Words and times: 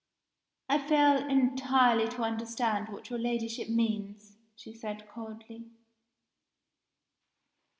"I 0.67 0.79
fail 0.79 1.29
entirely 1.29 2.09
to 2.09 2.23
understand 2.23 2.89
what 2.89 3.11
your 3.11 3.19
Ladyship 3.19 3.69
means," 3.69 4.35
she 4.55 4.73
said 4.73 5.07
coldly. 5.07 5.69